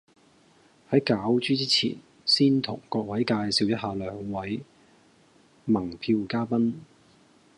[0.89, 4.59] 喺攪珠之前先同各位介紹一下兩位
[5.65, 6.73] 盟票嘉賓